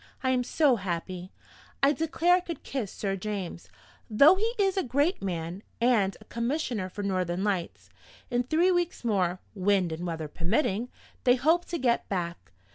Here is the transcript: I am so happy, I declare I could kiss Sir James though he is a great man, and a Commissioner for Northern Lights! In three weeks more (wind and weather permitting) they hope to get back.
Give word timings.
I 0.23 0.31
am 0.31 0.43
so 0.43 0.77
happy, 0.77 1.31
I 1.83 1.91
declare 1.93 2.33
I 2.33 2.39
could 2.39 2.63
kiss 2.63 2.91
Sir 2.91 3.15
James 3.15 3.69
though 4.09 4.33
he 4.33 4.53
is 4.57 4.75
a 4.75 4.81
great 4.81 5.21
man, 5.21 5.61
and 5.79 6.17
a 6.19 6.25
Commissioner 6.25 6.89
for 6.89 7.03
Northern 7.03 7.43
Lights! 7.43 7.91
In 8.31 8.41
three 8.41 8.71
weeks 8.71 9.03
more 9.05 9.41
(wind 9.53 9.91
and 9.91 10.07
weather 10.07 10.27
permitting) 10.27 10.89
they 11.23 11.35
hope 11.35 11.65
to 11.65 11.77
get 11.77 12.09
back. 12.09 12.51